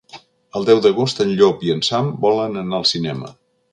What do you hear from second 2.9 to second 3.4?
cinema.